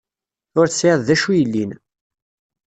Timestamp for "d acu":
1.07-1.31